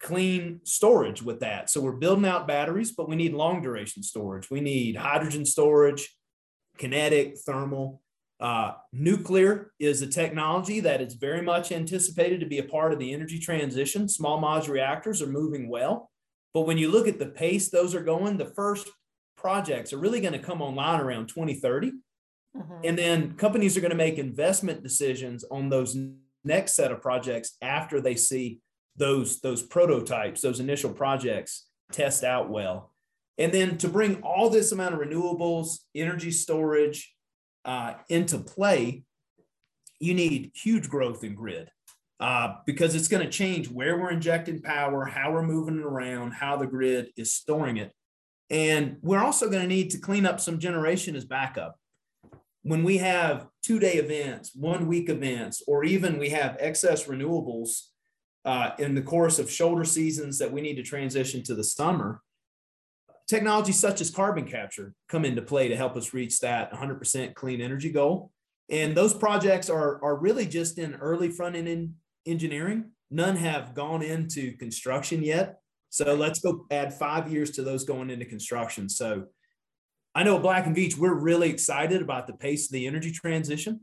[0.00, 1.70] clean storage with that.
[1.70, 4.50] So we're building out batteries, but we need long duration storage.
[4.50, 6.14] We need hydrogen storage,
[6.78, 8.02] kinetic, thermal.
[8.40, 12.98] Uh, nuclear is a technology that is very much anticipated to be a part of
[12.98, 14.08] the energy transition.
[14.08, 16.10] Small modular reactors are moving well.
[16.52, 18.90] But when you look at the pace those are going, the first
[19.36, 21.92] projects are really going to come online around 2030.
[22.56, 22.74] Mm-hmm.
[22.84, 25.96] And then companies are going to make investment decisions on those
[26.44, 28.60] next set of projects after they see
[28.96, 32.92] those, those prototypes, those initial projects test out well.
[33.38, 37.12] And then to bring all this amount of renewables, energy storage
[37.64, 39.02] uh, into play,
[39.98, 41.70] you need huge growth in grid
[42.20, 46.32] uh, because it's going to change where we're injecting power, how we're moving it around,
[46.32, 47.92] how the grid is storing it.
[48.50, 51.76] And we're also going to need to clean up some generation as backup.
[52.64, 57.88] When we have two day events, one week events, or even we have excess renewables
[58.46, 62.22] uh, in the course of shoulder seasons that we need to transition to the summer,
[63.28, 67.60] technologies such as carbon capture come into play to help us reach that 100% clean
[67.60, 68.30] energy goal.
[68.70, 71.94] And those projects are, are really just in early front end
[72.24, 72.92] engineering.
[73.10, 75.58] None have gone into construction yet.
[75.90, 78.88] So let's go add five years to those going into construction.
[78.88, 79.26] So
[80.14, 83.80] I know Black and Veatch, we're really excited about the pace of the energy transition.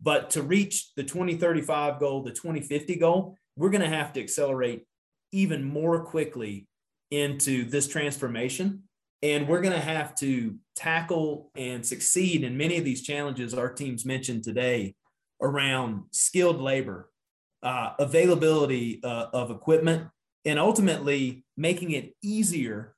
[0.00, 4.86] But to reach the 2035 goal, the 2050 goal, we're going to have to accelerate
[5.32, 6.68] even more quickly
[7.10, 8.84] into this transformation.
[9.22, 13.72] And we're going to have to tackle and succeed in many of these challenges our
[13.72, 14.94] teams mentioned today
[15.40, 17.10] around skilled labor,
[17.62, 20.08] uh, availability uh, of equipment,
[20.44, 22.93] and ultimately making it easier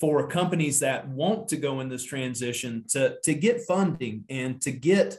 [0.00, 4.72] for companies that want to go in this transition to, to get funding and to
[4.72, 5.18] get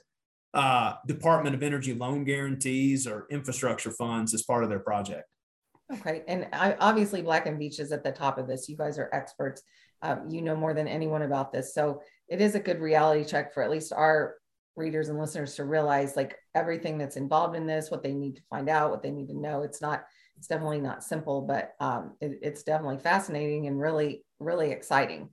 [0.54, 5.28] uh, Department of Energy loan guarantees or infrastructure funds as part of their project.
[5.94, 8.68] Okay, and I, obviously Black and Veatch is at the top of this.
[8.68, 9.62] You guys are experts.
[10.02, 13.54] Um, you know more than anyone about this, so it is a good reality check
[13.54, 14.36] for at least our
[14.76, 18.42] readers and listeners to realize like everything that's involved in this, what they need to
[18.50, 19.62] find out, what they need to know.
[19.62, 20.06] It's not,
[20.42, 25.30] it's definitely not simple, but um, it, it's definitely fascinating and really, really exciting.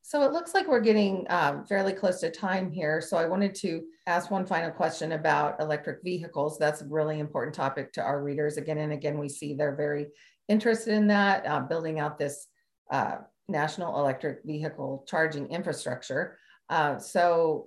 [0.00, 3.02] So it looks like we're getting um, fairly close to time here.
[3.02, 6.56] So I wanted to ask one final question about electric vehicles.
[6.56, 8.56] That's a really important topic to our readers.
[8.56, 10.06] Again and again, we see they're very
[10.48, 12.46] interested in that, uh, building out this
[12.90, 13.16] uh,
[13.46, 16.38] national electric vehicle charging infrastructure.
[16.70, 17.66] Uh, so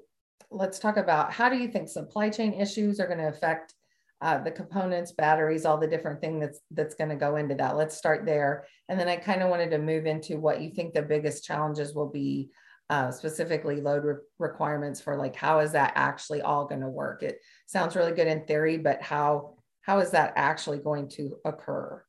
[0.49, 3.75] let's talk about how do you think supply chain issues are going to affect
[4.23, 7.75] uh, the components, batteries, all the different thing that's that's going to go into that.
[7.75, 10.93] Let's start there, and then I kind of wanted to move into what you think
[10.93, 12.49] the biggest challenges will be,
[12.89, 17.21] uh, specifically load re requirements for like how is that actually all going to work?
[17.21, 22.01] It sounds really good in theory, but how how is that actually going to occur?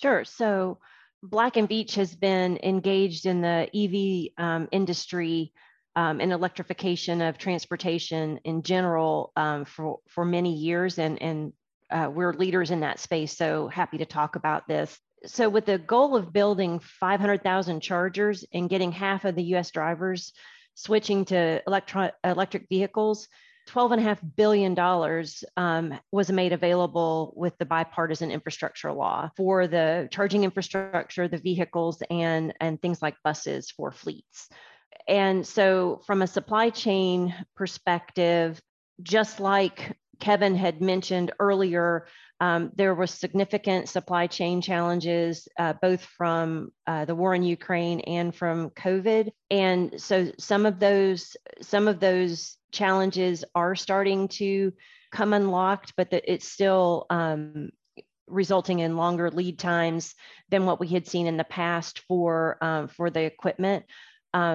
[0.00, 0.24] Sure.
[0.24, 0.78] So
[1.24, 5.52] Black and Veatch has been engaged in the EV um, industry
[5.96, 10.98] um, and electrification of transportation in general um, for, for many years.
[10.98, 11.52] And, and
[11.90, 13.36] uh, we're leaders in that space.
[13.36, 14.98] So happy to talk about this.
[15.26, 20.32] So with the goal of building 500,000 chargers and getting half of the US drivers
[20.74, 23.28] switching to electro- electric vehicles,
[23.68, 24.76] $12.5 billion
[25.56, 32.02] um, was made available with the bipartisan infrastructure law for the charging infrastructure, the vehicles,
[32.10, 34.48] and, and things like buses for fleets.
[35.08, 38.60] And so, from a supply chain perspective,
[39.02, 42.06] just like Kevin had mentioned earlier,
[42.40, 48.00] um, there were significant supply chain challenges, uh, both from uh, the war in Ukraine
[48.00, 49.30] and from COVID.
[49.50, 54.72] And so, some of those some of those challenges are starting to
[55.10, 57.70] come unlocked, but the, it's still um,
[58.28, 60.14] resulting in longer lead times
[60.50, 63.84] than what we had seen in the past for um, for the equipment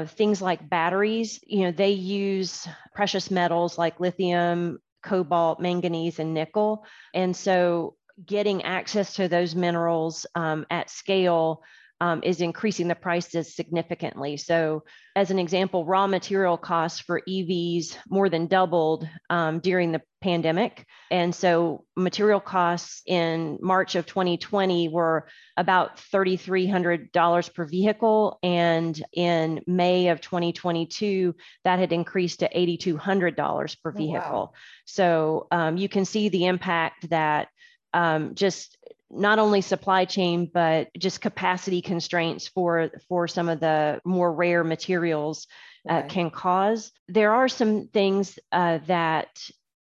[0.05, 6.85] things like batteries, you know, they use precious metals like lithium, cobalt, manganese, and nickel.
[7.13, 7.95] And so
[8.25, 11.63] getting access to those minerals um, at scale
[12.01, 14.37] um, is increasing the prices significantly.
[14.37, 14.83] So,
[15.15, 20.85] as an example, raw material costs for EVs more than doubled um, during the pandemic.
[21.09, 28.39] And so, material costs in March of 2020 were about $3,300 per vehicle.
[28.43, 31.33] And in May of 2022,
[31.63, 34.21] that had increased to $8,200 per vehicle.
[34.25, 34.51] Oh, wow.
[34.83, 37.47] So, um, you can see the impact that
[37.93, 38.77] um, just
[39.11, 44.63] not only supply chain but just capacity constraints for for some of the more rare
[44.63, 45.47] materials
[45.87, 49.29] uh, can cause there are some things uh, that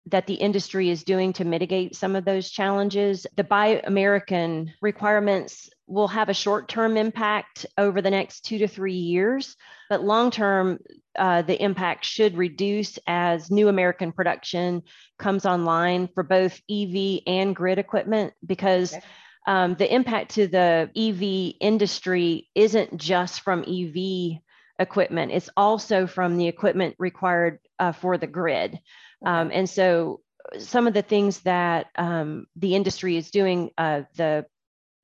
[0.08, 3.26] that the industry is doing to mitigate some of those challenges.
[3.36, 8.68] The Buy American requirements will have a short term impact over the next two to
[8.68, 9.56] three years,
[9.90, 10.80] but long term,
[11.18, 14.82] uh, the impact should reduce as new American production
[15.20, 18.94] comes online for both EV and grid equipment because.
[18.94, 19.04] Okay.
[19.48, 24.40] Um, the impact to the EV industry isn't just from EV
[24.80, 28.80] equipment, it's also from the equipment required uh, for the grid.
[29.24, 30.22] Um, and so
[30.58, 34.46] some of the things that um, the industry is doing, uh, the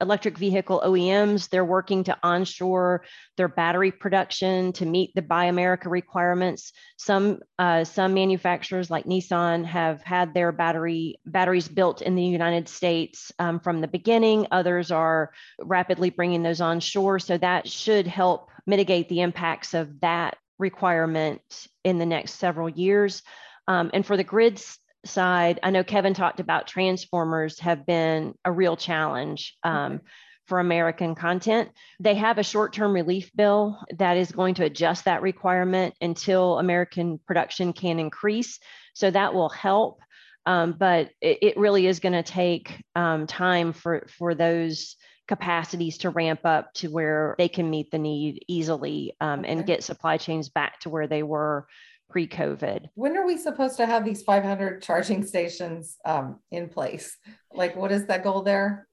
[0.01, 3.03] electric vehicle OEMs, they're working to onshore
[3.37, 6.73] their battery production to meet the Buy America requirements.
[6.97, 12.67] Some uh, some manufacturers like Nissan have had their battery batteries built in the United
[12.67, 14.47] States um, from the beginning.
[14.51, 20.37] Others are rapidly bringing those onshore, so that should help mitigate the impacts of that
[20.59, 21.41] requirement
[21.83, 23.21] in the next several years.
[23.67, 28.51] Um, and for the grids side, I know Kevin talked about transformers have been a
[28.51, 30.01] real challenge um,
[30.47, 31.69] for American content.
[31.99, 36.59] They have a short term relief bill that is going to adjust that requirement until
[36.59, 38.59] American production can increase.
[38.93, 40.01] So that will help.
[40.45, 44.95] Um, but it, it, really is going to take um, time for, for those
[45.27, 49.49] capacities to ramp up to where they can meet the need easily um, okay.
[49.49, 51.67] and get supply chains back to where they were
[52.11, 52.89] pre-COVID.
[52.95, 57.17] When are we supposed to have these 500 charging stations um, in place?
[57.53, 58.87] Like, what is that goal there?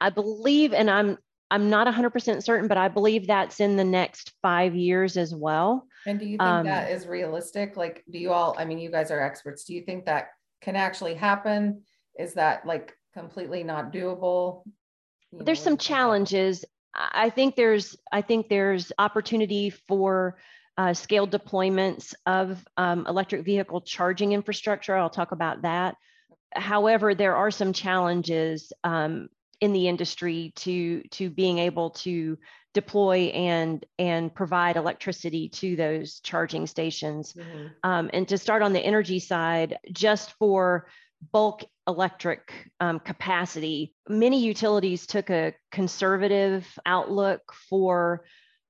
[0.00, 1.18] I believe, and I'm
[1.52, 5.86] I'm not 100% certain, but I believe that's in the next five years as well.
[6.06, 7.76] And do you think um, that is realistic?
[7.76, 8.56] Like, do you all?
[8.58, 9.64] I mean, you guys are experts.
[9.64, 10.28] Do you think that
[10.62, 11.82] can actually happen?
[12.18, 14.62] Is that like completely not doable?
[15.30, 16.64] You there's know, some challenges.
[16.94, 20.38] I think there's I think there's opportunity for
[20.78, 24.96] uh, scaled deployments of um, electric vehicle charging infrastructure.
[24.96, 25.96] I'll talk about that.
[26.54, 29.28] However, there are some challenges um,
[29.60, 32.38] in the industry to to being able to
[32.74, 37.32] deploy and and provide electricity to those charging stations.
[37.32, 37.66] Mm-hmm.
[37.82, 40.88] Um, and to start on the energy side, just for
[41.32, 48.24] bulk electric um, capacity, many utilities took a conservative outlook for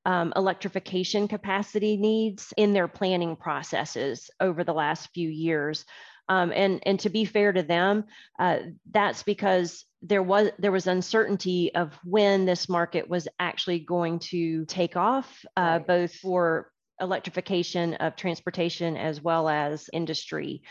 [0.04, 5.84] um, electrification capacity needs in their planning processes over the last few years.
[6.28, 8.04] Um, and, and to be fair to them,
[8.38, 8.58] uh,
[8.90, 14.64] that's because there was there was uncertainty of when this market was actually going to
[14.66, 15.86] take off, uh, right.
[15.86, 20.62] both for electrification of transportation as well as industry.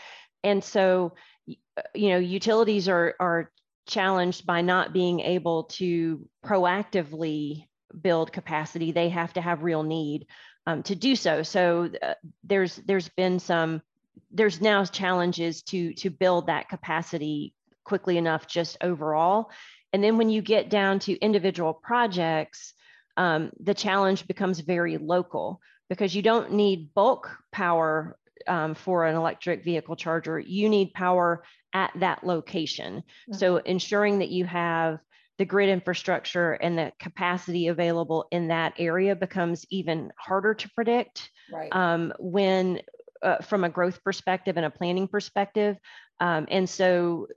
[0.44, 1.14] And so,
[1.46, 3.50] you know, utilities are are
[3.86, 7.66] challenged by not being able to proactively
[8.00, 10.26] build capacity, they have to have real need
[10.66, 11.42] um, to do so.
[11.42, 12.14] So uh,
[12.44, 13.82] there's there's been some
[14.30, 19.50] there's now challenges to to build that capacity quickly enough just overall.
[19.92, 22.72] And then when you get down to individual projects,
[23.16, 28.16] um, the challenge becomes very local because you don't need bulk power
[28.46, 30.38] um, for an electric vehicle charger.
[30.38, 32.96] You need power at that location.
[32.96, 33.34] Mm-hmm.
[33.34, 34.98] So ensuring that you have
[35.38, 41.30] the grid infrastructure and the capacity available in that area becomes even harder to predict
[41.52, 41.74] right.
[41.74, 42.80] um, when
[43.22, 45.76] uh, from a growth perspective and a planning perspective.
[46.20, 47.28] Um, and so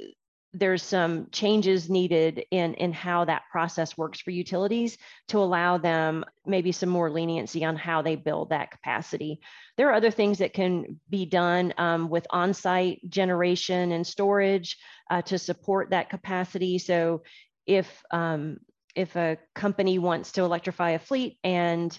[0.55, 6.23] there's some changes needed in in how that process works for utilities to allow them
[6.45, 9.41] maybe some more leniency on how they build that capacity.
[9.75, 14.77] There are other things that can be done um, with on-site generation and storage
[15.09, 16.77] uh, to support that capacity.
[16.77, 17.23] So
[17.65, 18.57] if um,
[18.95, 21.97] if a company wants to electrify a fleet and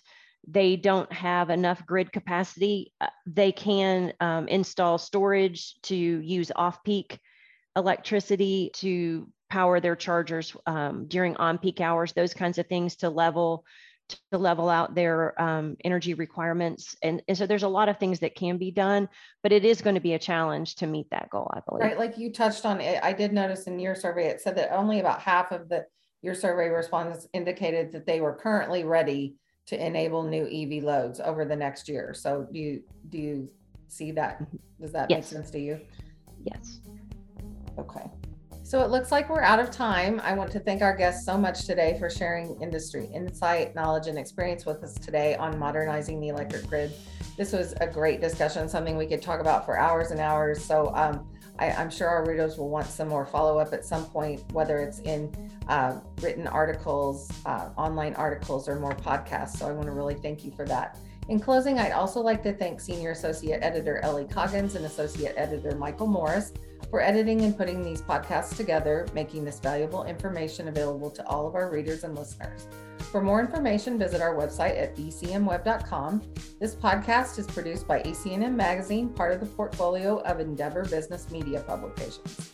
[0.48, 7.18] they don't have enough grid capacity, uh, they can um, install storage to use off-peak
[7.74, 13.64] electricity to power their chargers um, during on-peak hours, those kinds of things to level
[14.08, 16.96] to level out their um, energy requirements.
[17.02, 19.08] And, and, so there's a lot of things that can be done,
[19.42, 21.84] but it is going to be a challenge to meet that goal, I believe.
[21.84, 21.98] Right.
[21.98, 25.00] Like you touched on it, I did notice in your survey, it said that only
[25.00, 25.86] about half of the
[26.22, 29.36] your survey respondents indicated that they were currently ready
[29.66, 32.14] to enable new EV loads over the next year.
[32.14, 33.48] So do you do you
[33.88, 34.42] see that?
[34.80, 35.18] Does that yes.
[35.18, 35.80] make sense to you?
[36.44, 36.80] Yes.
[37.78, 38.10] Okay.
[38.66, 40.20] So it looks like we're out of time.
[40.24, 44.18] I want to thank our guests so much today for sharing industry insight, knowledge, and
[44.18, 46.92] experience with us today on modernizing the electric grid
[47.36, 50.64] this was a great discussion, something we could talk about for hours and hours.
[50.64, 54.06] So um, I, am sure our readers will want some more follow up at some
[54.06, 55.30] point, whether it's in
[55.68, 59.58] uh, written articles, uh, online articles, or more podcasts.
[59.58, 60.98] So I want to really thank you for that.
[61.28, 65.76] In closing, I'd also like to thank Senior Associate Editor Ellie Coggins and Associate Editor
[65.76, 66.52] Michael Morris
[66.90, 71.54] for editing and putting these podcasts together, making this valuable information available to all of
[71.54, 72.66] our readers and listeners.
[73.10, 76.22] For more information, visit our website at ecmweb.com.
[76.60, 81.60] This podcast is produced by EC&M Magazine, part of the portfolio of Endeavor Business Media
[81.60, 82.50] Publications.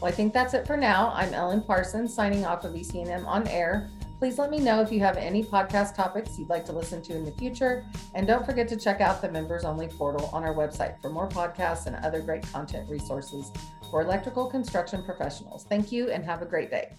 [0.00, 1.10] Well, I think that's it for now.
[1.14, 3.90] I'm Ellen Parsons signing off of EC&M on air.
[4.18, 7.14] Please let me know if you have any podcast topics you'd like to listen to
[7.14, 7.84] in the future.
[8.14, 11.28] And don't forget to check out the members only portal on our website for more
[11.28, 13.52] podcasts and other great content resources
[13.90, 15.64] for electrical construction professionals.
[15.68, 16.96] Thank you and have a great day.